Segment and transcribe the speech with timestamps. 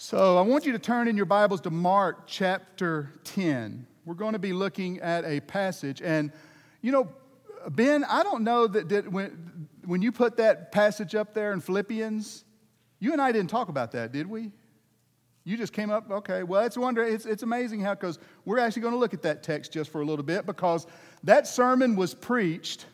[0.00, 3.84] So I want you to turn in your Bibles to Mark chapter 10.
[4.04, 6.02] We're going to be looking at a passage.
[6.02, 6.30] And,
[6.82, 7.08] you know,
[7.70, 11.60] Ben, I don't know that, that when, when you put that passage up there in
[11.60, 12.44] Philippians,
[13.00, 14.52] you and I didn't talk about that, did we?
[15.42, 16.44] You just came up, okay.
[16.44, 19.42] Well, it's wonder, it's, it's amazing how, because we're actually going to look at that
[19.42, 20.86] text just for a little bit because
[21.24, 22.86] that sermon was preached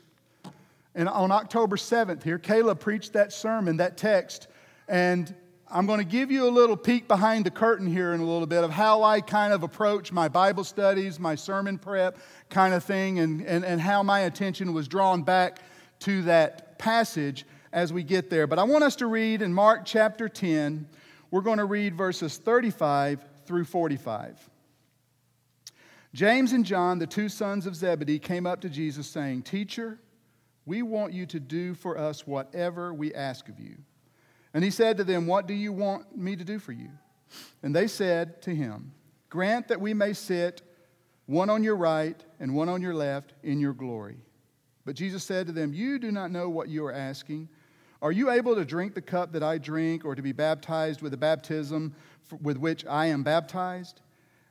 [0.95, 2.39] and on October 7th here.
[2.39, 4.49] Caleb preached that sermon, that text,
[4.89, 5.35] and
[5.71, 8.47] I'm going to give you a little peek behind the curtain here in a little
[8.47, 12.19] bit of how I kind of approach my Bible studies, my sermon prep
[12.51, 15.61] kind of thing, and, and, and how my attention was drawn back
[16.01, 18.47] to that passage as we get there.
[18.47, 20.87] But I want us to read in Mark chapter 10,
[21.31, 24.51] we're going to read verses 35 through 45.
[26.13, 29.99] James and John, the two sons of Zebedee, came up to Jesus saying, Teacher,
[30.67, 33.79] we want you to do for us whatever we ask of you.
[34.55, 36.91] And he said to them, What do you want me to do for you?
[37.63, 38.93] And they said to him,
[39.29, 40.63] Grant that we may sit
[41.27, 44.19] one on your right and one on your left in your glory.
[44.85, 47.49] But Jesus said to them, You do not know what you are asking.
[48.01, 51.11] Are you able to drink the cup that I drink, or to be baptized with
[51.11, 51.95] the baptism
[52.43, 54.03] with which I am baptized?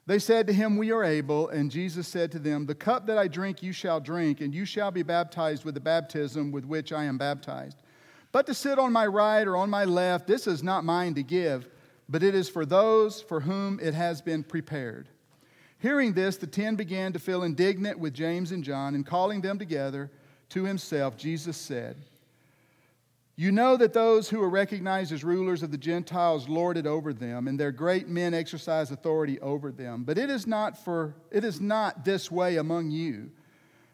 [0.06, 1.48] They said to him, We are able.
[1.50, 4.66] And Jesus said to them, The cup that I drink you shall drink, and you
[4.66, 7.78] shall be baptized with the baptism with which I am baptized.
[8.34, 11.24] But to sit on my right or on my left, this is not mine to
[11.24, 11.70] give,
[12.10, 15.08] but it is for those for whom it has been prepared.
[15.78, 19.60] Hearing this, the ten began to feel indignant with James and John, and calling them
[19.60, 20.10] together
[20.50, 21.96] to himself, Jesus said,
[23.36, 27.14] You know that those who are recognized as rulers of the Gentiles lord it over
[27.14, 30.06] them, and their great men exercise authority over them.
[30.06, 33.30] But it is not for it is not this way among you.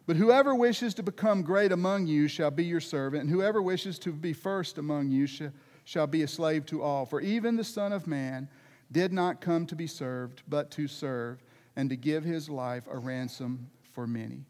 [0.09, 3.99] But whoever wishes to become great among you shall be your servant, and whoever wishes
[3.99, 5.27] to be first among you
[5.83, 7.05] shall be a slave to all.
[7.05, 8.49] For even the Son of Man
[8.91, 11.43] did not come to be served, but to serve,
[11.75, 14.45] and to give his life a ransom for many.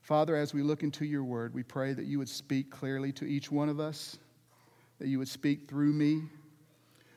[0.00, 3.24] Father, as we look into your word, we pray that you would speak clearly to
[3.24, 4.18] each one of us,
[4.98, 6.22] that you would speak through me,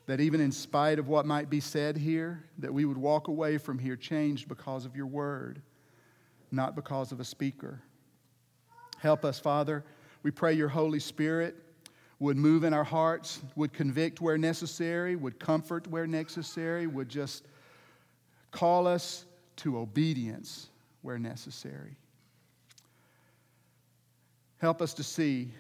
[0.06, 3.58] that even in spite of what might be said here, that we would walk away
[3.58, 5.64] from here changed because of your word
[6.56, 7.82] not because of a speaker.
[9.00, 9.84] Help us, Father.
[10.24, 11.56] We pray your Holy Spirit
[12.20, 17.46] would move in our hearts, would convict where necessary, would comfort where necessary, would just
[18.52, 19.26] call us
[19.58, 20.70] to obedience
[21.02, 21.98] where necessary.
[24.58, 25.52] Help us to see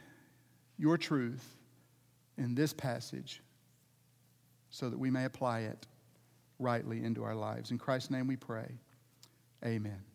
[0.77, 1.55] your truth
[2.37, 3.41] in this passage
[4.69, 5.85] so that we may apply it
[6.59, 7.71] rightly into our lives.
[7.71, 8.71] In Christ's name we pray.
[9.63, 10.14] Amen.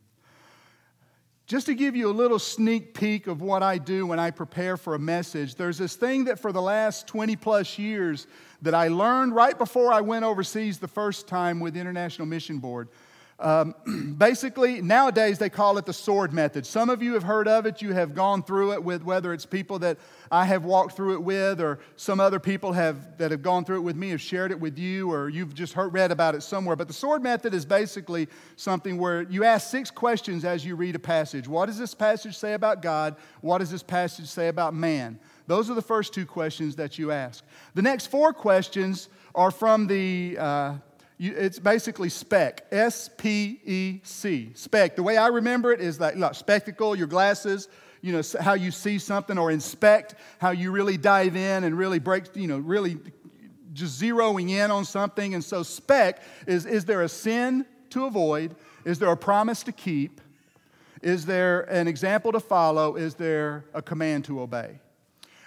[1.50, 4.76] Just to give you a little sneak peek of what I do when I prepare
[4.76, 8.28] for a message, there's this thing that for the last 20 plus years
[8.62, 12.88] that I learned right before I went overseas the first time with International Mission Board.
[13.40, 13.74] Um,
[14.18, 16.66] basically, nowadays they call it the sword method.
[16.66, 17.80] Some of you have heard of it.
[17.80, 19.98] You have gone through it with whether it's people that
[20.30, 23.78] I have walked through it with, or some other people have, that have gone through
[23.78, 26.42] it with me have shared it with you, or you've just heard, read about it
[26.42, 26.76] somewhere.
[26.76, 30.94] But the sword method is basically something where you ask six questions as you read
[30.94, 31.48] a passage.
[31.48, 33.16] What does this passage say about God?
[33.40, 35.18] What does this passage say about man?
[35.46, 37.42] Those are the first two questions that you ask.
[37.74, 40.74] The next four questions are from the uh,
[41.28, 44.96] it's basically spec, S P E C, spec.
[44.96, 47.68] The way I remember it is like look, spectacle, your glasses,
[48.00, 51.98] you know, how you see something, or inspect, how you really dive in and really
[51.98, 52.98] break, you know, really
[53.74, 55.34] just zeroing in on something.
[55.34, 58.56] And so, spec is is there a sin to avoid?
[58.86, 60.22] Is there a promise to keep?
[61.02, 62.96] Is there an example to follow?
[62.96, 64.80] Is there a command to obey?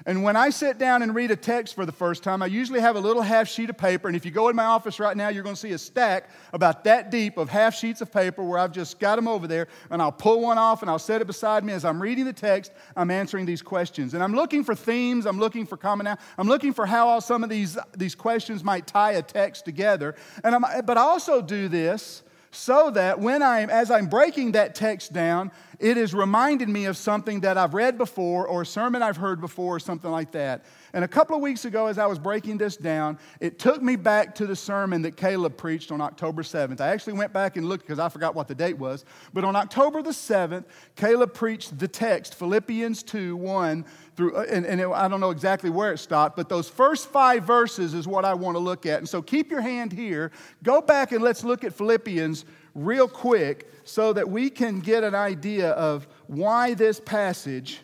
[0.05, 2.81] And when I sit down and read a text for the first time, I usually
[2.81, 4.07] have a little half sheet of paper.
[4.07, 6.29] And if you go in my office right now, you're going to see a stack
[6.51, 9.67] about that deep of half sheets of paper where I've just got them over there.
[9.89, 11.71] And I'll pull one off and I'll set it beside me.
[11.71, 14.13] As I'm reading the text, I'm answering these questions.
[14.13, 17.43] And I'm looking for themes, I'm looking for commonality, I'm looking for how all some
[17.43, 20.15] of these, these questions might tie a text together.
[20.43, 22.23] And I'm, but I also do this
[22.53, 26.95] so that when I'm, as I'm breaking that text down, it is reminding me of
[26.95, 30.63] something that I've read before or a sermon I've heard before or something like that.
[30.93, 33.95] And a couple of weeks ago, as I was breaking this down, it took me
[33.95, 36.79] back to the sermon that Caleb preached on October 7th.
[36.79, 39.03] I actually went back and looked because I forgot what the date was.
[39.33, 40.65] But on October the 7th,
[40.95, 43.85] Caleb preached the text, Philippians 2 1
[44.15, 47.09] through, uh, and, and it, I don't know exactly where it stopped, but those first
[47.09, 48.99] five verses is what I want to look at.
[48.99, 50.31] And so keep your hand here.
[50.63, 52.45] Go back and let's look at Philippians
[52.75, 57.81] real quick so that we can get an idea of why this passage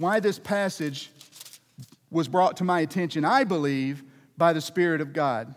[0.00, 1.10] why this passage
[2.10, 4.02] was brought to my attention, I believe,
[4.38, 5.54] by the Spirit of God.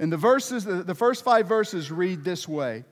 [0.00, 2.84] And the verses, the first five verses read this way.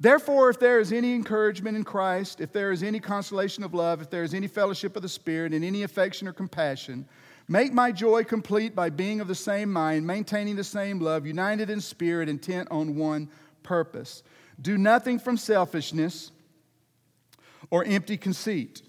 [0.00, 4.00] Therefore, if there is any encouragement in Christ, if there is any consolation of love,
[4.00, 7.06] if there is any fellowship of the Spirit, and any affection or compassion,
[7.48, 11.68] make my joy complete by being of the same mind, maintaining the same love, united
[11.68, 13.28] in spirit, intent on one
[13.62, 14.22] purpose.
[14.62, 16.30] Do nothing from selfishness
[17.70, 18.80] or empty conceit.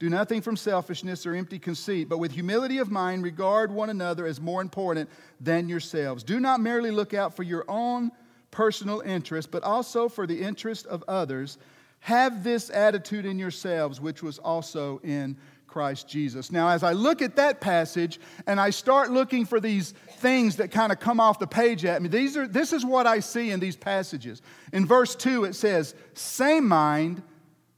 [0.00, 4.26] Do nothing from selfishness or empty conceit, but with humility of mind regard one another
[4.26, 6.24] as more important than yourselves.
[6.24, 8.10] Do not merely look out for your own
[8.50, 11.58] personal interest, but also for the interest of others.
[12.00, 15.36] Have this attitude in yourselves, which was also in
[15.66, 16.50] Christ Jesus.
[16.50, 20.70] Now, as I look at that passage and I start looking for these things that
[20.70, 23.50] kind of come off the page at me, these are, this is what I see
[23.50, 24.40] in these passages.
[24.72, 27.22] In verse 2, it says, Same mind,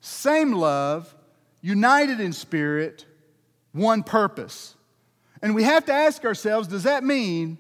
[0.01, 1.13] same love,
[1.63, 3.07] united in spirit,
[3.73, 4.75] one purpose.
[5.41, 7.59] And we have to ask ourselves does that mean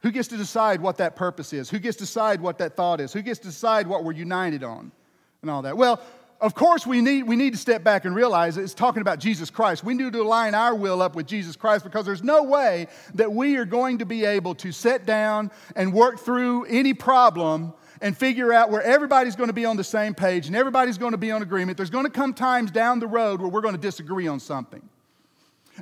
[0.00, 1.70] who gets to decide what that purpose is?
[1.70, 3.12] Who gets to decide what that thought is?
[3.12, 4.92] Who gets to decide what we're united on
[5.40, 5.76] and all that?
[5.76, 6.02] Well,
[6.40, 9.48] of course, we need, we need to step back and realize it's talking about Jesus
[9.48, 9.84] Christ.
[9.84, 13.32] We need to align our will up with Jesus Christ because there's no way that
[13.32, 18.18] we are going to be able to sit down and work through any problem and
[18.18, 21.18] figure out where everybody's going to be on the same page and everybody's going to
[21.18, 21.76] be on agreement.
[21.76, 24.82] There's going to come times down the road where we're going to disagree on something.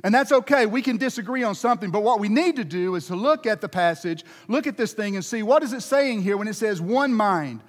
[0.03, 0.67] And that's okay.
[0.67, 3.59] We can disagree on something, but what we need to do is to look at
[3.59, 6.53] the passage, look at this thing and see what is it saying here when it
[6.53, 7.61] says one mind,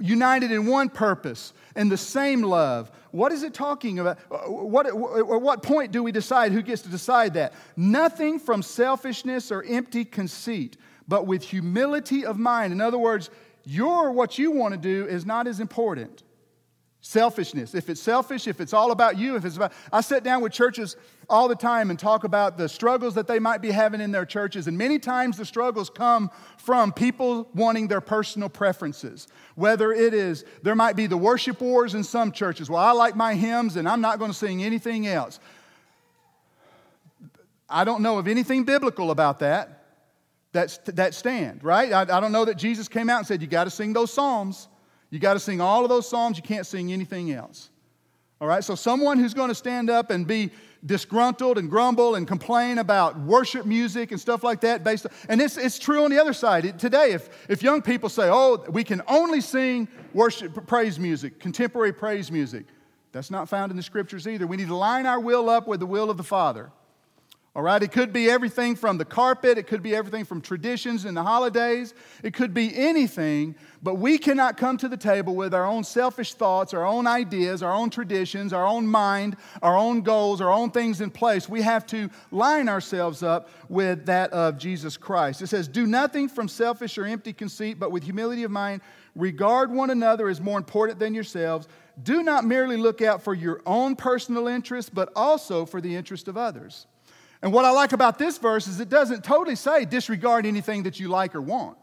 [0.00, 2.90] united in one purpose and the same love.
[3.12, 4.18] What is it talking about?
[4.48, 7.52] What, at what point do we decide who gets to decide that?
[7.76, 10.76] Nothing from selfishness or empty conceit,
[11.06, 12.72] but with humility of mind.
[12.72, 13.30] In other words,
[13.64, 16.22] your what you want to do is not as important.
[17.02, 17.74] Selfishness.
[17.74, 19.72] If it's selfish, if it's all about you, if it's about.
[19.90, 20.96] I sit down with churches
[21.30, 24.26] all the time and talk about the struggles that they might be having in their
[24.26, 24.66] churches.
[24.66, 29.28] And many times the struggles come from people wanting their personal preferences.
[29.54, 32.68] Whether it is, there might be the worship wars in some churches.
[32.68, 35.40] Well, I like my hymns and I'm not going to sing anything else.
[37.66, 39.79] I don't know of anything biblical about that.
[40.52, 41.92] That's, that stand, right?
[41.92, 44.12] I, I don't know that Jesus came out and said, you got to sing those
[44.12, 44.68] psalms.
[45.10, 46.36] You got to sing all of those psalms.
[46.36, 47.70] You can't sing anything else.
[48.40, 48.64] All right?
[48.64, 50.50] So, someone who's going to stand up and be
[50.84, 55.40] disgruntled and grumble and complain about worship music and stuff like that based on, and
[55.40, 58.82] it's, it's true on the other side today if, if young people say oh we
[58.82, 62.64] can only sing worship praise music contemporary praise music
[63.12, 65.80] that's not found in the scriptures either we need to line our will up with
[65.80, 66.72] the will of the father
[67.56, 71.04] all right, it could be everything from the carpet, it could be everything from traditions
[71.04, 75.52] and the holidays, it could be anything, but we cannot come to the table with
[75.52, 80.02] our own selfish thoughts, our own ideas, our own traditions, our own mind, our own
[80.02, 81.48] goals, our own things in place.
[81.48, 85.42] We have to line ourselves up with that of Jesus Christ.
[85.42, 88.80] It says, Do nothing from selfish or empty conceit, but with humility of mind,
[89.16, 91.66] regard one another as more important than yourselves.
[92.00, 96.28] Do not merely look out for your own personal interests, but also for the interest
[96.28, 96.86] of others.
[97.42, 101.00] And what I like about this verse is it doesn't totally say disregard anything that
[101.00, 101.78] you like or want.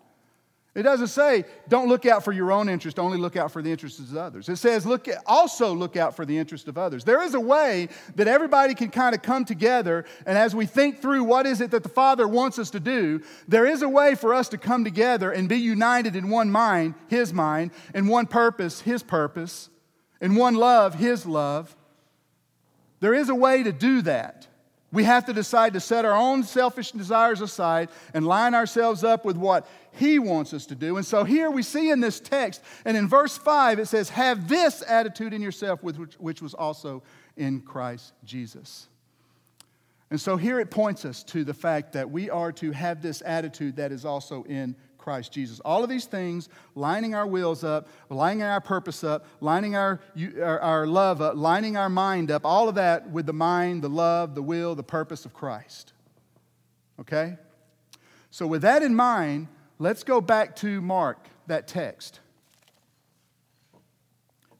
[0.77, 3.71] It doesn't say don't look out for your own interest, only look out for the
[3.71, 4.47] interests of others.
[4.47, 7.03] It says look at, also look out for the interest of others.
[7.03, 11.01] There is a way that everybody can kind of come together, and as we think
[11.01, 14.13] through what is it that the Father wants us to do, there is a way
[14.13, 18.27] for us to come together and be united in one mind, His mind, in one
[18.27, 19.71] purpose, His purpose,
[20.21, 21.75] in one love, His love.
[22.99, 24.47] There is a way to do that.
[24.97, 29.25] We have to decide to set our own selfish desires aside and line ourselves up
[29.25, 30.97] with what He wants us to do.
[30.97, 34.47] And so here we see in this text, and in verse 5, it says, Have
[34.47, 37.03] this attitude in yourself, which, which was also
[37.35, 38.87] in Christ Jesus.
[40.09, 43.21] And so here it points us to the fact that we are to have this
[43.23, 44.75] attitude that is also in
[45.07, 45.61] Christ Jesus.
[45.61, 50.01] All of these things, lining our wills up, lining our purpose up, lining our,
[50.43, 53.89] our, our love up, lining our mind up, all of that with the mind, the
[53.89, 55.93] love, the will, the purpose of Christ.
[56.99, 57.37] Okay?
[58.31, 59.47] So, with that in mind,
[59.79, 62.19] let's go back to Mark, that text.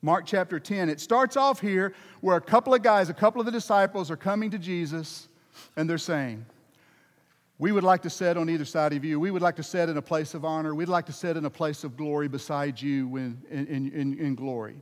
[0.02, 0.88] Mark chapter 10.
[0.88, 4.16] It starts off here where a couple of guys, a couple of the disciples, are
[4.16, 5.28] coming to Jesus
[5.76, 6.46] and they're saying,
[7.60, 9.20] we would like to sit on either side of you.
[9.20, 10.76] We would like to sit in a place of honor.
[10.76, 14.36] We'd like to sit in a place of glory beside you in, in, in, in,
[14.36, 14.76] glory.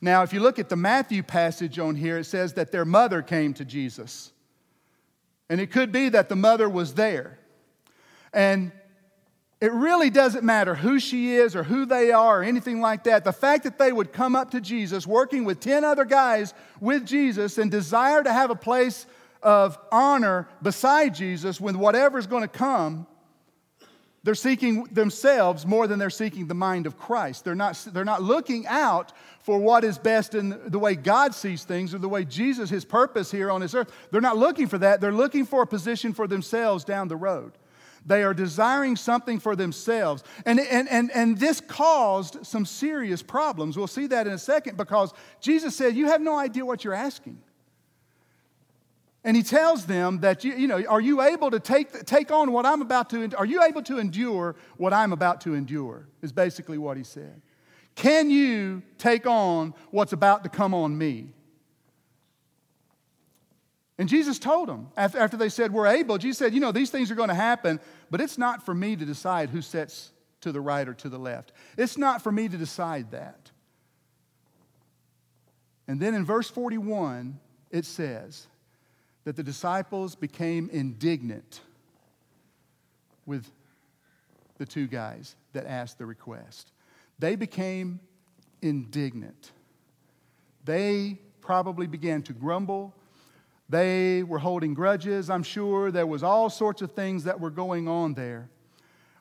[0.00, 3.20] Now, if you look at the Matthew passage on here, it says that their mother
[3.20, 4.32] came to Jesus.
[5.48, 7.38] And it could be that the mother was there.
[8.32, 8.70] And
[9.60, 13.24] it really doesn't matter who she is or who they are or anything like that.
[13.24, 17.04] The fact that they would come up to Jesus, working with 10 other guys with
[17.06, 19.06] Jesus, and desire to have a place
[19.42, 23.06] of honor beside Jesus when whatever's going to come,
[24.24, 27.44] they're seeking themselves more than they're seeking the mind of Christ.
[27.44, 31.64] They're not, they're not looking out for what is best in the way God sees
[31.64, 33.92] things or the way Jesus, his purpose here on this earth.
[34.12, 35.00] They're not looking for that.
[35.00, 37.52] They're looking for a position for themselves down the road.
[38.06, 40.22] They are desiring something for themselves.
[40.46, 43.76] And, and, and, and this caused some serious problems.
[43.76, 46.94] We'll see that in a second because Jesus said, You have no idea what you're
[46.94, 47.40] asking.
[49.24, 52.50] And he tells them that, you, you know, are you able to take, take on
[52.50, 56.08] what I'm about to, are you able to endure what I'm about to endure?
[56.22, 57.40] Is basically what he said.
[57.94, 61.34] Can you take on what's about to come on me?
[63.98, 67.10] And Jesus told them, after they said, We're able, Jesus said, You know, these things
[67.10, 67.78] are going to happen,
[68.10, 70.10] but it's not for me to decide who sits
[70.40, 71.52] to the right or to the left.
[71.76, 73.52] It's not for me to decide that.
[75.86, 77.38] And then in verse 41,
[77.70, 78.46] it says,
[79.24, 81.60] that the disciples became indignant
[83.26, 83.50] with
[84.58, 86.72] the two guys that asked the request.
[87.18, 88.00] They became
[88.62, 89.52] indignant.
[90.64, 92.94] They probably began to grumble.
[93.68, 95.90] They were holding grudges, I'm sure.
[95.90, 98.48] There was all sorts of things that were going on there.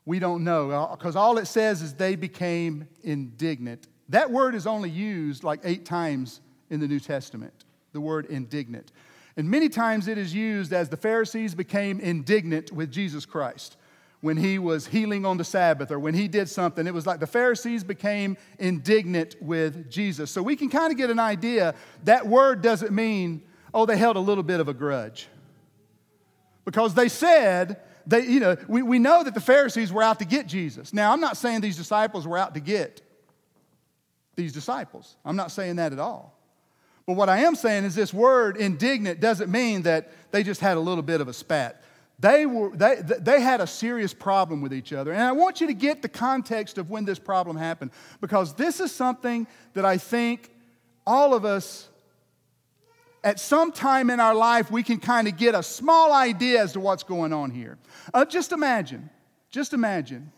[0.06, 3.88] We don't know uh, because all it says is they became indignant.
[4.10, 7.54] That word is only used like eight times in the New Testament,
[7.94, 8.92] the word indignant.
[9.42, 13.76] And many times it is used as the Pharisees became indignant with Jesus Christ
[14.20, 16.86] when he was healing on the Sabbath or when he did something.
[16.86, 20.30] It was like the Pharisees became indignant with Jesus.
[20.30, 23.42] So we can kind of get an idea that word doesn't mean,
[23.74, 25.28] oh, they held a little bit of a grudge.
[26.64, 30.26] Because they said, they, you know, we, we know that the Pharisees were out to
[30.26, 30.94] get Jesus.
[30.94, 33.02] Now, I'm not saying these disciples were out to get
[34.36, 35.16] these disciples.
[35.26, 36.38] I'm not saying that at all.
[37.12, 40.78] But what I am saying is this word indignant doesn't mean that they just had
[40.78, 41.84] a little bit of a spat.
[42.20, 45.12] They, were, they, they had a serious problem with each other.
[45.12, 47.92] And I want you to get the context of when this problem happened
[48.22, 50.52] because this is something that I think
[51.06, 51.90] all of us,
[53.26, 56.72] at some time in our life, we can kind of get a small idea as
[56.72, 57.78] to what's going on here.
[58.14, 59.10] Uh, just imagine,
[59.50, 60.32] just imagine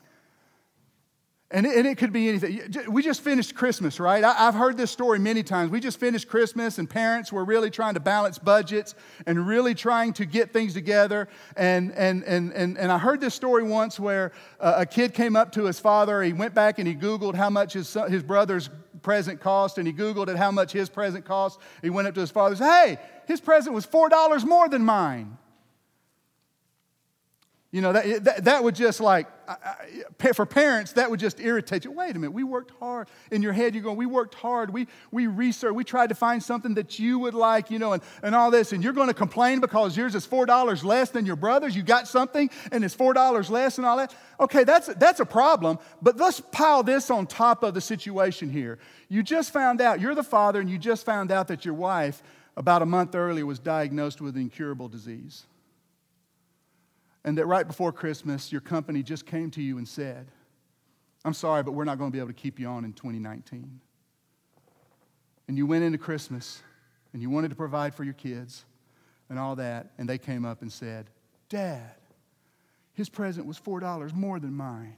[1.54, 2.60] and it, and it, could be anything.
[2.90, 4.24] We just finished Christmas, right?
[4.24, 5.70] I, have heard this story many times.
[5.70, 8.96] We just finished Christmas, and parents were really trying to balance budgets
[9.28, 11.30] and really trying to get things together.
[11.56, 15.52] And, and, and, and, and I heard this story once where a kid came up
[15.52, 16.24] to his father.
[16.24, 18.72] He went back and he Googled how much his, son, his brother's
[19.04, 21.60] present cost, and he Googled at how much his present cost.
[21.84, 24.84] He went up to his father and said, Hey, his present was $4 more than
[24.84, 25.38] mine.
[27.74, 29.26] You know, that, that, that would just like,
[30.36, 31.92] for parents, that would just irritate you.
[31.92, 33.08] Wait a minute, we worked hard.
[33.32, 34.70] In your head, you're going, we worked hard.
[34.72, 38.04] We, we researched, we tried to find something that you would like, you know, and,
[38.22, 38.74] and all this.
[38.74, 41.76] And you're going to complain because yours is $4 less than your brother's.
[41.76, 44.14] You got something and it's $4 less and all that.
[44.40, 45.80] Okay, that's, that's a problem.
[46.00, 48.78] But let's pile this on top of the situation here.
[49.10, 52.22] You just found out, you're the father, and you just found out that your wife,
[52.56, 55.48] about a month earlier, was diagnosed with an incurable disease
[57.26, 60.28] and that right before Christmas, your company just came to you and said,
[61.26, 63.80] I'm sorry, but we're not going to be able to keep you on in 2019.
[65.48, 66.62] And you went into Christmas
[67.14, 68.66] and you wanted to provide for your kids
[69.30, 71.10] and all that, and they came up and said,
[71.50, 71.96] Dad,
[72.94, 74.98] his present was $4 more than mine.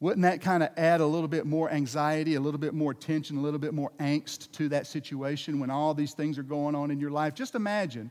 [0.00, 3.36] Wouldn't that kind of add a little bit more anxiety, a little bit more tension,
[3.36, 6.92] a little bit more angst to that situation when all these things are going on
[6.92, 7.34] in your life?
[7.34, 8.10] Just imagine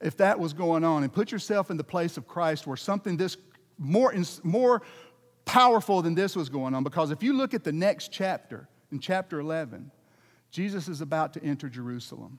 [0.00, 3.16] if that was going on and put yourself in the place of Christ where something
[3.16, 3.36] this
[3.78, 4.82] more, more
[5.44, 6.84] powerful than this was going on.
[6.84, 9.90] Because if you look at the next chapter, in chapter 11,
[10.50, 12.38] Jesus is about to enter Jerusalem.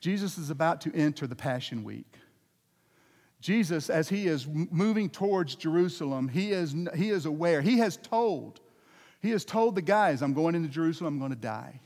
[0.00, 2.12] Jesus is about to enter the Passion Week.
[3.40, 7.60] Jesus, as he is moving towards Jerusalem, he is, he is aware.
[7.60, 8.60] He has told,
[9.20, 11.80] he has told the guys, I'm going into Jerusalem, I'm going to die.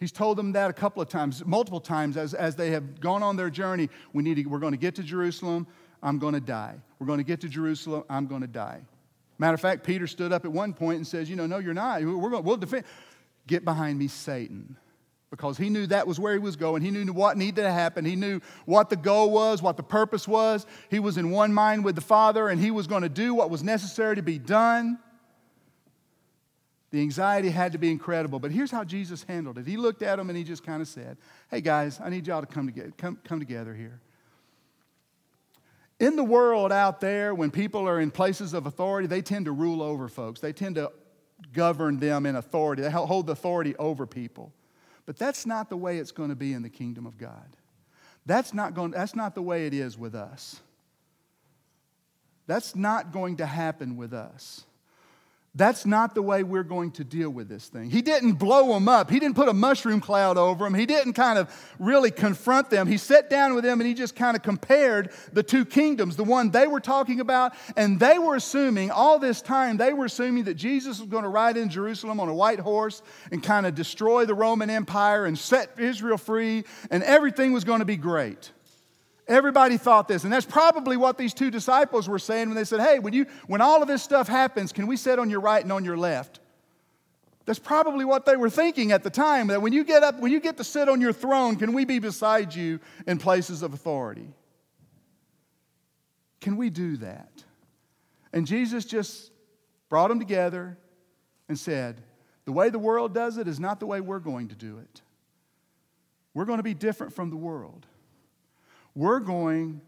[0.00, 3.22] He's told them that a couple of times, multiple times, as, as they have gone
[3.22, 3.88] on their journey.
[4.12, 5.66] We need to, we're going to get to Jerusalem,
[6.02, 6.76] I'm going to die.
[6.98, 8.82] We're going to get to Jerusalem, I'm going to die.
[9.38, 11.74] Matter of fact, Peter stood up at one point and says, You know, no, you're
[11.74, 12.02] not.
[12.02, 12.84] We're going, we'll defend.
[13.46, 14.76] Get behind me, Satan.
[15.30, 16.80] Because he knew that was where he was going.
[16.80, 18.04] He knew what needed to happen.
[18.04, 20.64] He knew what the goal was, what the purpose was.
[20.90, 23.50] He was in one mind with the Father, and he was going to do what
[23.50, 24.98] was necessary to be done.
[26.94, 28.38] The anxiety had to be incredible.
[28.38, 29.66] But here's how Jesus handled it.
[29.66, 31.16] He looked at them and he just kind of said,
[31.50, 34.00] Hey guys, I need y'all to come together, come, come together here.
[35.98, 39.50] In the world out there, when people are in places of authority, they tend to
[39.50, 40.38] rule over folks.
[40.38, 40.92] They tend to
[41.52, 42.82] govern them in authority.
[42.82, 44.52] They hold the authority over people.
[45.04, 47.56] But that's not the way it's going to be in the kingdom of God.
[48.24, 50.60] That's not, going, that's not the way it is with us.
[52.46, 54.64] That's not going to happen with us.
[55.56, 57.88] That's not the way we're going to deal with this thing.
[57.88, 59.08] He didn't blow them up.
[59.08, 60.74] He didn't put a mushroom cloud over them.
[60.74, 62.88] He didn't kind of really confront them.
[62.88, 66.24] He sat down with them and he just kind of compared the two kingdoms, the
[66.24, 70.42] one they were talking about, and they were assuming all this time, they were assuming
[70.44, 73.76] that Jesus was going to ride in Jerusalem on a white horse and kind of
[73.76, 78.50] destroy the Roman Empire and set Israel free, and everything was going to be great.
[79.26, 80.24] Everybody thought this.
[80.24, 83.26] And that's probably what these two disciples were saying when they said, Hey, when, you,
[83.46, 85.96] when all of this stuff happens, can we sit on your right and on your
[85.96, 86.40] left?
[87.46, 89.48] That's probably what they were thinking at the time.
[89.48, 91.84] That when you get up, when you get to sit on your throne, can we
[91.84, 94.28] be beside you in places of authority?
[96.40, 97.44] Can we do that?
[98.32, 99.30] And Jesus just
[99.88, 100.78] brought them together
[101.48, 102.02] and said,
[102.46, 105.02] The way the world does it is not the way we're going to do it.
[106.32, 107.86] We're going to be different from the world.
[108.94, 109.80] We're going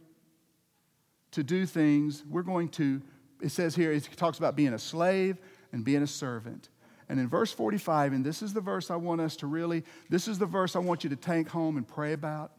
[1.32, 3.02] to do things, we're going to,
[3.42, 5.38] it says here, it talks about being a slave
[5.72, 6.70] and being a servant.
[7.08, 10.26] And in verse 45, and this is the verse I want us to really, this
[10.26, 12.52] is the verse I want you to take home and pray about.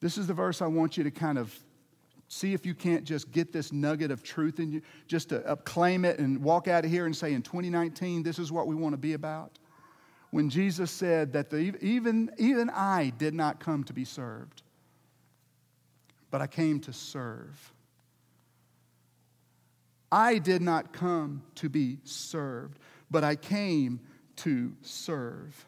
[0.00, 1.58] This is the verse I want you to kind of
[2.28, 6.04] see if you can't just get this nugget of truth in you, just to claim
[6.04, 8.92] it and walk out of here and say, in 2019, this is what we want
[8.92, 9.58] to be about.
[10.30, 14.63] When Jesus said that the, even, even I did not come to be served,
[16.34, 17.72] but I came to serve.
[20.10, 24.00] I did not come to be served, but I came
[24.38, 25.64] to serve.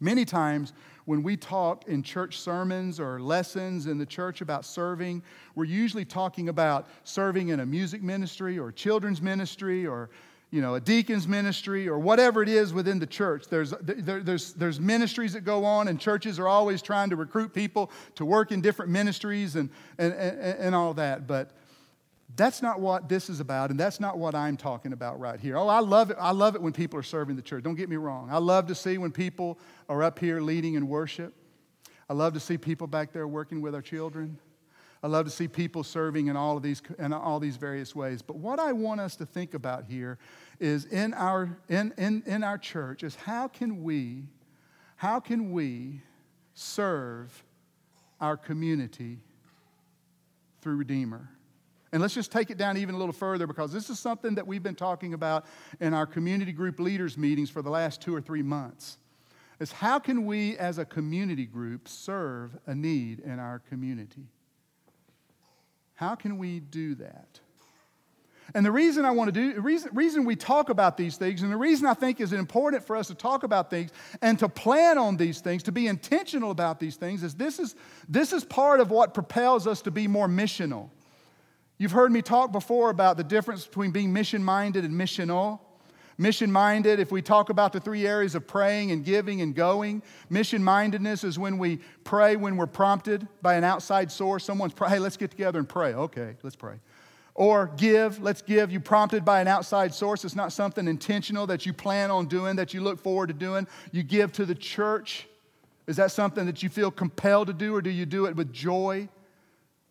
[0.00, 0.72] Many times
[1.04, 5.22] when we talk in church sermons or lessons in the church about serving,
[5.54, 10.10] we're usually talking about serving in a music ministry or children's ministry or
[10.50, 13.46] you know, a deacon's ministry or whatever it is within the church.
[13.48, 17.54] There's, there, there's, there's ministries that go on, and churches are always trying to recruit
[17.54, 21.28] people to work in different ministries and, and, and, and all that.
[21.28, 21.52] But
[22.36, 25.56] that's not what this is about, and that's not what I'm talking about right here.
[25.56, 26.16] Oh, I love it.
[26.20, 27.62] I love it when people are serving the church.
[27.62, 28.28] Don't get me wrong.
[28.30, 31.32] I love to see when people are up here leading in worship.
[32.08, 34.38] I love to see people back there working with our children.
[35.02, 38.20] I love to see people serving in all of these in all these various ways.
[38.20, 40.18] But what I want us to think about here
[40.58, 44.24] is in our in, in, in our church is how can we
[44.96, 46.02] how can we
[46.52, 47.42] serve
[48.20, 49.20] our community
[50.60, 51.30] through Redeemer?
[51.92, 54.46] And let's just take it down even a little further because this is something that
[54.46, 55.46] we've been talking about
[55.80, 58.98] in our community group leaders meetings for the last two or three months.
[59.58, 64.26] Is how can we as a community group serve a need in our community?
[66.00, 67.40] How can we do that?
[68.54, 71.42] And the reason I want to do, the reason, reason we talk about these things,
[71.42, 73.90] and the reason I think is important for us to talk about things
[74.22, 77.76] and to plan on these things, to be intentional about these things, is this is,
[78.08, 80.88] this is part of what propels us to be more missional.
[81.76, 85.60] You've heard me talk before about the difference between being mission minded and missional.
[86.20, 90.02] Mission minded, if we talk about the three areas of praying and giving and going,
[90.28, 94.44] mission mindedness is when we pray when we're prompted by an outside source.
[94.44, 95.94] Someone's, hey, let's get together and pray.
[95.94, 96.74] Okay, let's pray.
[97.34, 98.70] Or give, let's give.
[98.70, 100.22] You prompted by an outside source.
[100.26, 103.66] It's not something intentional that you plan on doing, that you look forward to doing.
[103.90, 105.26] You give to the church.
[105.86, 108.52] Is that something that you feel compelled to do, or do you do it with
[108.52, 109.08] joy?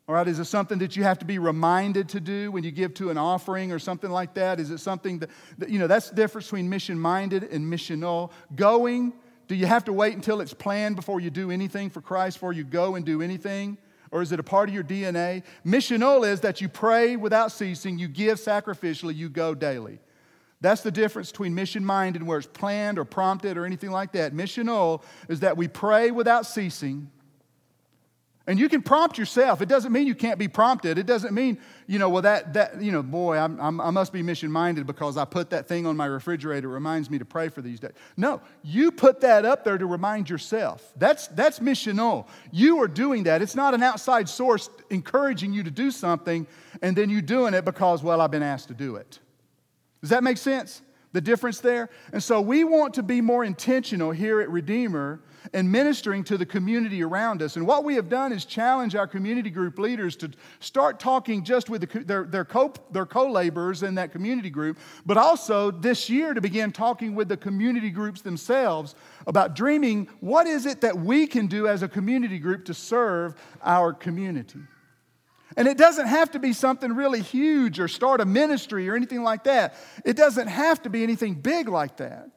[0.09, 2.71] All right, is it something that you have to be reminded to do when you
[2.71, 4.59] give to an offering or something like that?
[4.59, 8.31] Is it something that, that you know, that's the difference between mission minded and missional.
[8.55, 9.13] Going,
[9.47, 12.53] do you have to wait until it's planned before you do anything for Christ, before
[12.53, 13.77] you go and do anything?
[14.09, 15.43] Or is it a part of your DNA?
[15.63, 19.99] Missional is that you pray without ceasing, you give sacrificially, you go daily.
[20.59, 24.33] That's the difference between mission minded, where it's planned or prompted or anything like that.
[24.33, 27.11] Missional is that we pray without ceasing
[28.49, 29.61] and you can prompt yourself.
[29.61, 30.97] It doesn't mean you can't be prompted.
[30.97, 34.11] It doesn't mean, you know, well, that, that you know, boy, I'm, I'm, i must
[34.11, 36.67] be mission minded because I put that thing on my refrigerator.
[36.67, 37.91] It reminds me to pray for these days.
[38.17, 40.91] No, you put that up there to remind yourself.
[40.95, 42.25] That's, that's missional.
[42.51, 43.43] You are doing that.
[43.43, 46.47] It's not an outside source encouraging you to do something
[46.81, 49.19] and then you doing it because, well, I've been asked to do it.
[50.01, 50.81] Does that make sense?
[51.11, 51.91] The difference there?
[52.11, 55.21] And so we want to be more intentional here at Redeemer
[55.53, 57.55] and ministering to the community around us.
[57.55, 61.69] And what we have done is challenge our community group leaders to start talking just
[61.69, 66.33] with the, their, their, co, their co-laborers in that community group, but also this year
[66.33, 68.95] to begin talking with the community groups themselves
[69.27, 73.35] about dreaming what is it that we can do as a community group to serve
[73.63, 74.59] our community.
[75.57, 79.23] And it doesn't have to be something really huge or start a ministry or anything
[79.23, 79.75] like that.
[80.05, 82.29] It doesn't have to be anything big like that.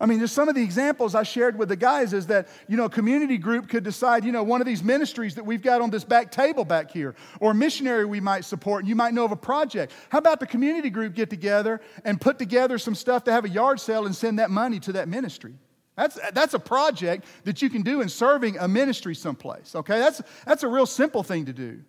[0.00, 2.76] I mean, just some of the examples I shared with the guys is that, you
[2.76, 5.80] know, a community group could decide, you know, one of these ministries that we've got
[5.80, 9.14] on this back table back here, or a missionary we might support, and you might
[9.14, 9.92] know of a project.
[10.08, 13.48] How about the community group get together and put together some stuff to have a
[13.48, 15.54] yard sale and send that money to that ministry?
[15.96, 20.00] That's, that's a project that you can do in serving a ministry someplace, okay?
[20.00, 21.82] That's, that's a real simple thing to do.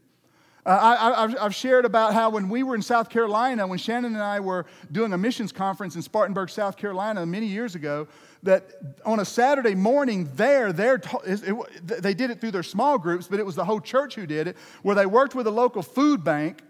[0.66, 4.24] Uh, I, have shared about how when we were in South Carolina, when Shannon and
[4.24, 8.08] I were doing a missions conference in Spartanburg, South Carolina, many years ago,
[8.42, 8.72] that
[9.06, 13.56] on a Saturday morning there, they did it through their small groups, but it was
[13.56, 16.64] the whole church who did it, where they worked with a local food bank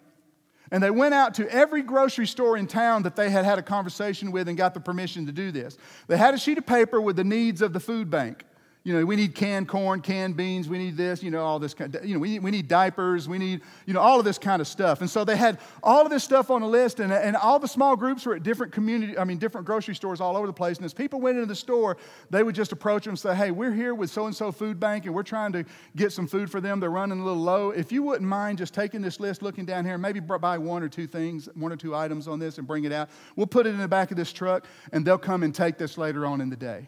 [0.72, 3.62] and they went out to every grocery store in town that they had had a
[3.62, 5.78] conversation with and got the permission to do this.
[6.08, 8.44] They had a sheet of paper with the needs of the food bank.
[8.86, 11.74] You know, we need canned corn, canned beans, we need this, you know, all this
[11.74, 14.26] kind of, you know, we need, we need diapers, we need, you know, all of
[14.26, 15.02] this kind of stuff.
[15.02, 17.68] And so they had all of this stuff on a list, and, and all the
[17.68, 20.78] small groups were at different community, I mean, different grocery stores all over the place.
[20.78, 21.98] And as people went into the store,
[22.30, 24.80] they would just approach them and say, hey, we're here with so and so food
[24.80, 26.80] bank, and we're trying to get some food for them.
[26.80, 27.72] They're running a little low.
[27.72, 30.90] If you wouldn't mind just taking this list, looking down here, maybe buy one or
[30.90, 33.10] two things, one or two items on this and bring it out.
[33.36, 35.98] We'll put it in the back of this truck, and they'll come and take this
[35.98, 36.88] later on in the day.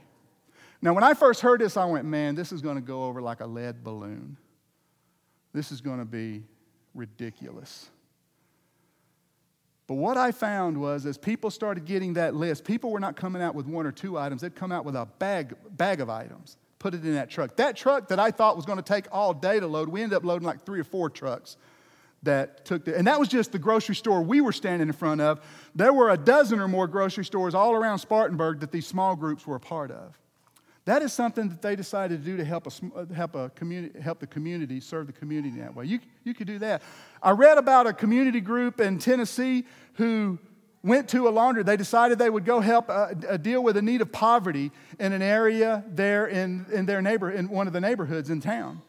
[0.81, 3.21] Now, when I first heard this, I went, man, this is going to go over
[3.21, 4.37] like a lead balloon.
[5.53, 6.43] This is going to be
[6.93, 7.89] ridiculous.
[9.87, 13.41] But what I found was as people started getting that list, people were not coming
[13.41, 16.57] out with one or two items, they'd come out with a bag, bag of items,
[16.77, 17.55] put it in that truck.
[17.55, 20.17] That truck that I thought was going to take all day to load, we ended
[20.17, 21.55] up loading like three or four trucks
[22.23, 25.21] that took the, and that was just the grocery store we were standing in front
[25.21, 25.39] of.
[25.73, 29.47] There were a dozen or more grocery stores all around Spartanburg that these small groups
[29.47, 30.19] were a part of.
[30.87, 34.21] That is something that they decided to do to help, a, help, a community, help
[34.21, 35.83] the community, serve the community in that way.
[35.83, 36.81] You, you could do that.
[37.21, 40.39] I read about a community group in Tennessee who
[40.83, 41.63] went to a laundry.
[41.63, 45.11] They decided they would go help uh, uh, deal with a need of poverty in
[45.11, 48.81] an area there in, in their neighbor, in one of the neighborhoods in town.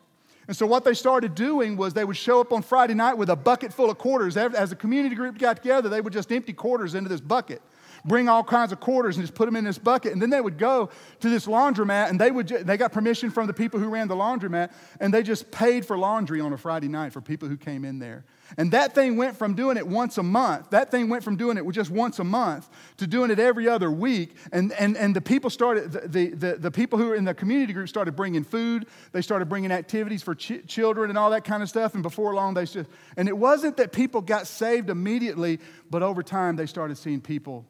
[0.47, 3.29] And so what they started doing was they would show up on Friday night with
[3.29, 4.37] a bucket full of quarters.
[4.37, 7.61] As the community group got together, they would just empty quarters into this bucket
[8.05, 10.13] bring all kinds of quarters and just put them in this bucket.
[10.13, 13.47] And then they would go to this laundromat and they would, they got permission from
[13.47, 16.89] the people who ran the laundromat and they just paid for laundry on a Friday
[16.89, 18.25] night for people who came in there.
[18.57, 21.59] And that thing went from doing it once a month, that thing went from doing
[21.59, 24.37] it just once a month to doing it every other week.
[24.53, 27.75] And, and, and the people started, the, the, the people who were in the community
[27.75, 28.87] group started bringing food.
[29.13, 31.93] They started bringing activities for ch- children and all that kind of stuff.
[31.93, 36.23] And before long, they just, and it wasn't that people got saved immediately, but over
[36.23, 37.67] time, they started seeing people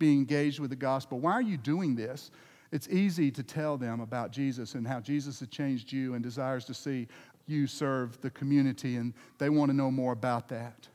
[0.00, 1.20] being engaged with the gospel.
[1.20, 2.32] Why are you doing this?
[2.72, 6.64] It's easy to tell them about Jesus and how Jesus has changed you and desires
[6.64, 7.06] to see
[7.46, 10.88] you serve the community, and they want to know more about that.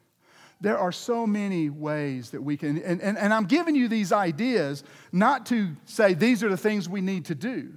[0.62, 4.12] There are so many ways that we can, and, and, and I'm giving you these
[4.13, 7.74] ideas not to say these are the things we need to do.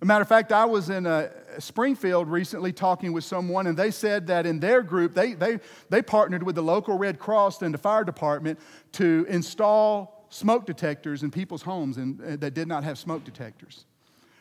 [0.00, 3.90] A matter of fact, I was in a Springfield recently talking with someone, and they
[3.90, 7.74] said that in their group, they, they, they partnered with the local Red Cross and
[7.74, 8.60] the fire department
[8.92, 13.84] to install smoke detectors in people's homes and, uh, that did not have smoke detectors.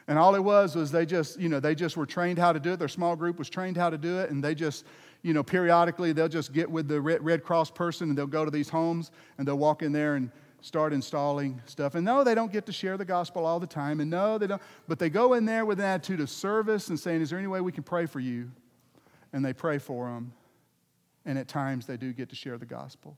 [0.07, 2.59] And all it was was they just, you know, they just were trained how to
[2.59, 2.79] do it.
[2.79, 4.85] Their small group was trained how to do it, and they just,
[5.23, 8.45] you know, periodically they'll just get with the Red, Red Cross person and they'll go
[8.45, 10.29] to these homes and they'll walk in there and
[10.61, 11.95] start installing stuff.
[11.95, 13.99] And no, they don't get to share the gospel all the time.
[13.99, 14.61] And no, they don't.
[14.87, 17.47] But they go in there with an attitude of service and saying, Is there any
[17.47, 18.51] way we can pray for you?
[19.33, 20.33] And they pray for them.
[21.25, 23.17] And at times they do get to share the gospel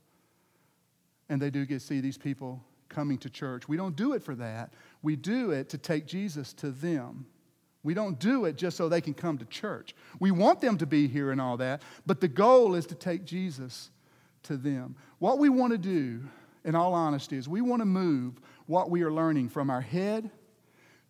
[1.28, 3.68] and they do get see these people coming to church.
[3.68, 4.72] We don't do it for that.
[5.02, 7.26] We do it to take Jesus to them.
[7.82, 9.94] We don't do it just so they can come to church.
[10.18, 13.24] We want them to be here and all that, but the goal is to take
[13.24, 13.90] Jesus
[14.44, 14.96] to them.
[15.18, 16.24] What we want to do,
[16.64, 20.30] in all honesty, is we want to move what we are learning from our head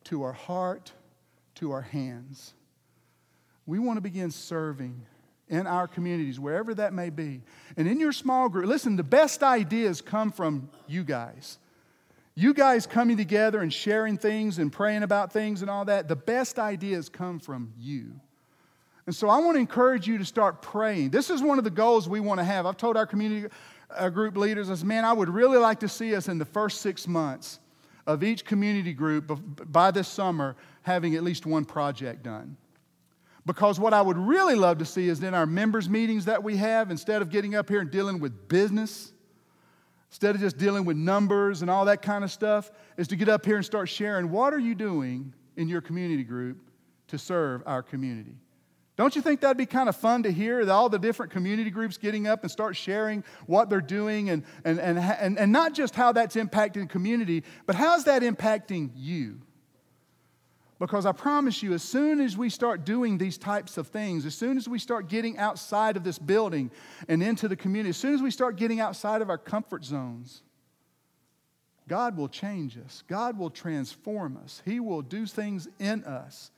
[0.04, 0.92] to our heart
[1.56, 2.54] to our hands.
[3.66, 5.04] We want to begin serving
[5.48, 7.42] in our communities, wherever that may be.
[7.76, 11.58] And in your small group, listen, the best ideas come from you guys.
[12.34, 16.16] You guys coming together and sharing things and praying about things and all that, the
[16.16, 18.12] best ideas come from you.
[19.06, 21.10] And so I want to encourage you to start praying.
[21.10, 22.66] This is one of the goals we want to have.
[22.66, 23.48] I've told our community
[23.96, 26.44] our group leaders, I said, man, I would really like to see us in the
[26.44, 27.58] first six months
[28.06, 29.40] of each community group
[29.72, 32.56] by this summer having at least one project done.
[33.48, 36.58] Because what I would really love to see is in our members' meetings that we
[36.58, 39.10] have, instead of getting up here and dealing with business,
[40.10, 43.26] instead of just dealing with numbers and all that kind of stuff, is to get
[43.26, 46.58] up here and start sharing what are you doing in your community group
[47.06, 48.34] to serve our community?
[48.98, 51.96] Don't you think that'd be kind of fun to hear all the different community groups
[51.96, 56.12] getting up and start sharing what they're doing and, and, and, and, not just how
[56.12, 59.40] that's impacting the community, but how's that impacting you?
[60.78, 64.34] Because I promise you, as soon as we start doing these types of things, as
[64.34, 66.70] soon as we start getting outside of this building
[67.08, 70.42] and into the community, as soon as we start getting outside of our comfort zones,
[71.88, 73.02] God will change us.
[73.08, 74.62] God will transform us.
[74.64, 76.52] He will do things in us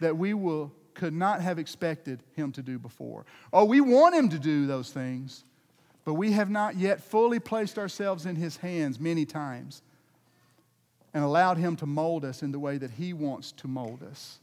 [0.00, 3.24] that we will could not have expected him to do before.
[3.52, 5.44] Oh, we want him to do those things,
[6.04, 9.82] but we have not yet fully placed ourselves in his hands many times
[11.14, 14.38] and allowed him to mold us in the way that he wants to mold us.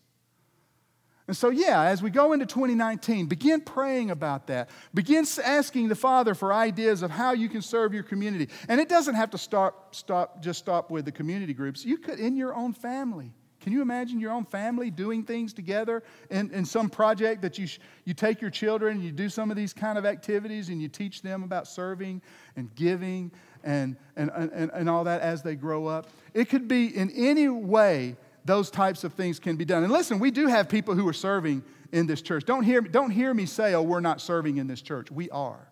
[1.27, 4.69] And so, yeah, as we go into 2019, begin praying about that.
[4.93, 8.49] Begin asking the Father for ideas of how you can serve your community.
[8.67, 11.83] And it doesn't have to stop, stop, just stop with the community groups.
[11.83, 13.33] You could in your own family.
[13.59, 17.65] Can you imagine your own family doing things together in, in some project that you,
[17.65, 20.79] sh- you take your children and you do some of these kind of activities and
[20.79, 22.21] you teach them about serving
[22.55, 23.31] and giving
[23.65, 26.07] and, and, and, and all that as they grow up?
[26.33, 29.83] It could be in any way those types of things can be done.
[29.83, 32.45] And listen, we do have people who are serving in this church.
[32.45, 35.11] Don't hear, don't hear me say, oh, we're not serving in this church.
[35.11, 35.67] We are.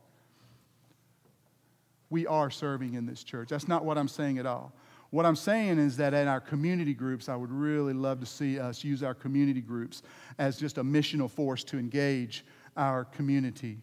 [2.09, 3.49] We are serving in this church.
[3.49, 4.73] That's not what I'm saying at all.
[5.11, 8.59] What I'm saying is that in our community groups, I would really love to see
[8.59, 10.01] us use our community groups
[10.39, 12.43] as just a missional force to engage
[12.75, 13.77] our community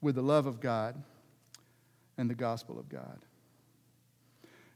[0.00, 1.00] with the love of God
[2.18, 3.18] and the gospel of God.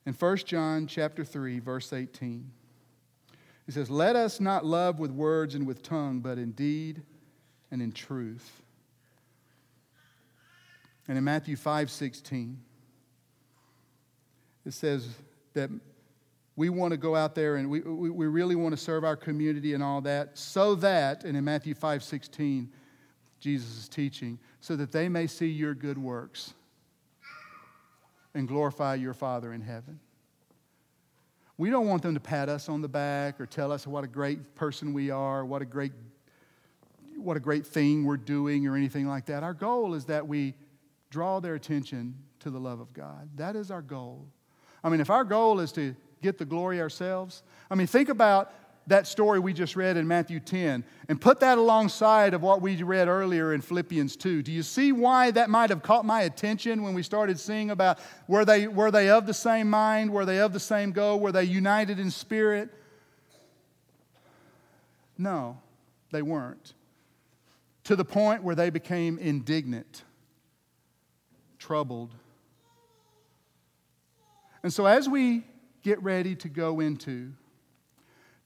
[0.06, 2.50] In 1 John chapter 3 verse 18
[3.66, 7.02] he says, "Let us not love with words and with tongue, but in deed
[7.70, 8.62] and in truth."
[11.08, 12.58] And in Matthew 5:16
[14.64, 15.08] it says
[15.54, 15.70] that
[16.56, 19.16] we want to go out there and we, we, we, really want to serve our
[19.16, 22.70] community and all that, so that, and in Matthew 5 16,
[23.40, 26.54] Jesus is teaching, so that they may see your good works
[28.34, 30.00] and glorify your Father in heaven.
[31.56, 34.08] We don't want them to pat us on the back or tell us what a
[34.08, 35.92] great person we are, what a great,
[37.16, 39.44] what a great thing we're doing, or anything like that.
[39.44, 40.54] Our goal is that we
[41.10, 43.28] draw their attention to the love of God.
[43.36, 44.26] That is our goal.
[44.82, 48.52] I mean, if our goal is to get the glory ourselves, I mean, think about
[48.86, 52.82] that story we just read in Matthew 10 and put that alongside of what we
[52.82, 54.42] read earlier in Philippians 2.
[54.42, 57.98] Do you see why that might have caught my attention when we started seeing about
[58.28, 60.10] were they, were they of the same mind?
[60.10, 61.20] Were they of the same goal?
[61.20, 62.70] Were they united in spirit?
[65.16, 65.58] No,
[66.10, 66.74] they weren't.
[67.84, 70.02] To the point where they became indignant,
[71.58, 72.14] troubled,
[74.64, 75.44] and so, as we
[75.82, 77.34] get ready to go into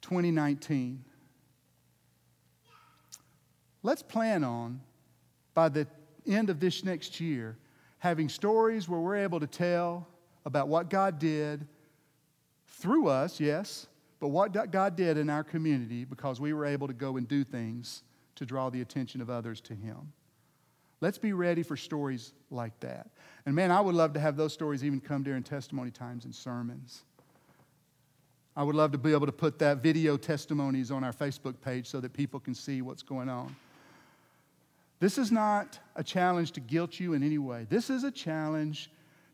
[0.03, 1.05] 2019,
[3.83, 4.81] let's plan on,
[5.55, 5.87] by the
[6.27, 7.57] end of this next year,
[7.99, 10.07] having stories where we're able to tell
[10.45, 11.67] about what God did
[12.67, 13.87] through us, yes,
[14.21, 17.45] but what God did in our community because we were able to go and do
[17.45, 18.03] things
[18.37, 20.13] to draw the attention of others to Him.
[21.01, 23.11] Let's be ready for stories like that.
[23.47, 26.35] And man, I would love to have those stories even come during testimony times and
[26.35, 27.05] sermons.
[28.59, 31.87] I would love to be able to put that video testimonies on our Facebook page
[31.87, 33.55] so that people can see what's going on.
[34.99, 37.69] This is not a challenge to guilt you in any way.
[37.71, 38.91] This is a challenge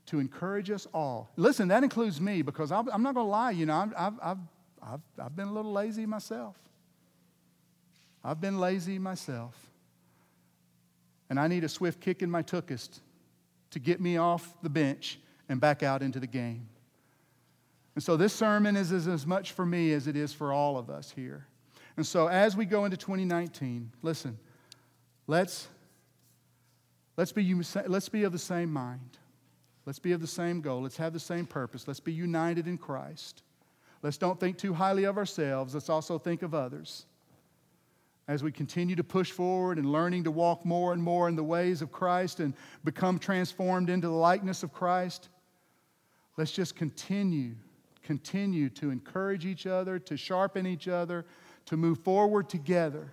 [0.07, 1.31] to encourage us all.
[1.37, 4.39] Listen, that includes me because I'm not going to lie, you know, I've, I've,
[4.83, 6.57] I've, I've been a little lazy myself.
[8.23, 9.57] I've been lazy myself
[11.31, 13.01] and I need a swift kick in my tuchus
[13.71, 16.69] to get me off the bench and back out into the game.
[17.95, 20.91] And so this sermon is as much for me as it is for all of
[20.91, 21.47] us here.
[21.97, 24.37] And so as we go into 2019, listen,
[25.27, 25.69] let's,
[27.17, 27.55] let's, be,
[27.87, 29.19] let's be of the same mind.
[29.87, 30.83] Let's be of the same goal.
[30.83, 31.87] Let's have the same purpose.
[31.87, 33.43] Let's be united in Christ.
[34.03, 35.75] Let's don't think too highly of ourselves.
[35.75, 37.07] Let's also think of others
[38.27, 41.45] as we continue to push forward and learning to walk more and more in the
[41.45, 45.29] ways of Christ and become transformed into the likeness of Christ,
[46.37, 47.55] let's just continue,
[48.05, 51.25] continue to encourage each other, to sharpen each other,
[51.67, 53.11] to move forward together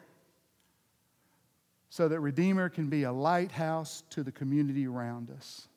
[1.89, 5.67] so that Redeemer can be a lighthouse to the community around us.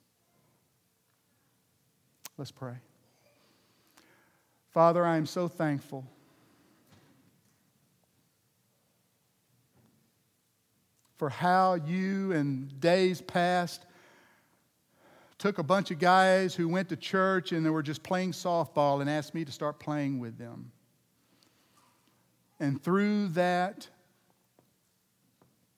[2.37, 2.75] Let's pray.
[4.71, 6.05] Father, I am so thankful
[11.17, 13.87] for how you, in days past,
[15.39, 19.01] took a bunch of guys who went to church and they were just playing softball
[19.01, 20.71] and asked me to start playing with them.
[22.61, 23.89] And through that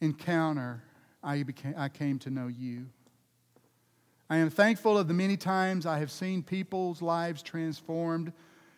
[0.01, 0.83] encounter,
[1.23, 2.87] I, became, I came to know you.
[4.29, 8.33] I am thankful of the many times I have seen people's lives transformed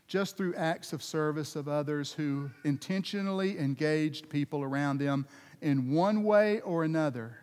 [0.07, 5.27] just through acts of service of others who intentionally engaged people around them
[5.61, 7.39] in one way or another,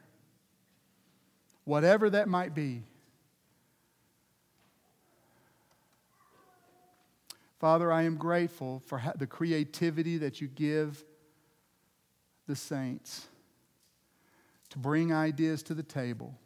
[1.63, 2.81] whatever that might be.
[7.59, 11.03] Father, I am grateful for the creativity that you give
[12.47, 13.27] the saints
[14.69, 16.37] to bring ideas to the table.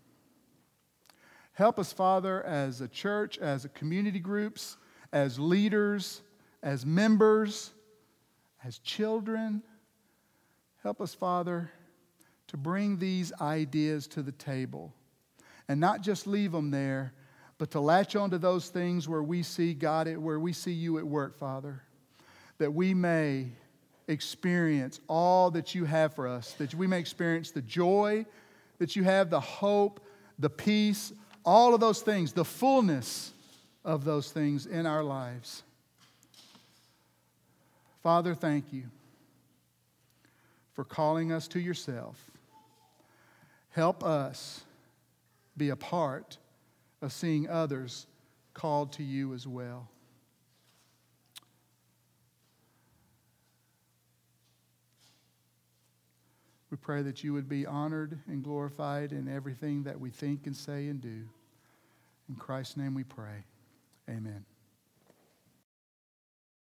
[1.53, 4.77] Help us, Father, as a church, as a community groups,
[5.11, 6.21] as leaders,
[6.61, 7.71] as members,
[8.63, 9.63] as children.
[10.83, 11.71] Help us, Father,
[12.47, 14.93] to bring these ideas to the table
[15.67, 17.13] and not just leave them there,
[17.59, 20.97] but to latch onto those things where we see God, at, where we see you
[20.97, 21.83] at work, Father,
[22.57, 23.49] that we may
[24.07, 28.25] experience all that you have for us, that we may experience the joy
[28.79, 29.99] that you have, the hope,
[30.39, 31.11] the peace,
[31.43, 33.33] all of those things, the fullness
[33.83, 35.63] of those things in our lives.
[38.01, 38.83] Father, thank you
[40.73, 42.31] for calling us to yourself.
[43.71, 44.61] Help us
[45.57, 46.37] be a part
[47.01, 48.07] of seeing others
[48.53, 49.89] called to you as well.
[56.69, 60.55] We pray that you would be honored and glorified in everything that we think and
[60.55, 61.27] say and do.
[62.27, 63.43] In Christ's name we pray.
[64.07, 64.45] Amen.